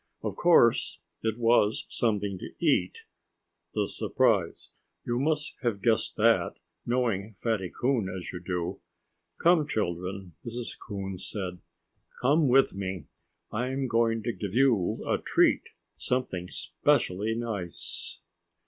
Of 0.23 0.35
course 0.35 0.99
it 1.21 1.37
was 1.37 1.85
something 1.87 2.39
to 2.39 2.53
eat 2.59 2.95
the 3.75 3.87
surprise. 3.87 4.69
You 5.05 5.19
must 5.19 5.59
have 5.61 5.79
guessed 5.83 6.15
that, 6.15 6.55
knowing 6.87 7.35
Fatty 7.43 7.69
Coon 7.69 8.09
as 8.09 8.31
you 8.33 8.39
do. 8.39 8.79
"Come, 9.39 9.67
children!" 9.67 10.33
Mrs. 10.43 10.75
Coon 10.79 11.19
said. 11.19 11.59
"Come 12.19 12.47
with 12.47 12.73
me! 12.73 13.05
I'm 13.51 13.87
going 13.87 14.23
to 14.23 14.33
give 14.33 14.55
you 14.55 14.95
a 15.07 15.19
treat 15.19 15.69
something 15.99 16.47
specially 16.47 17.35
nice." 17.35 18.21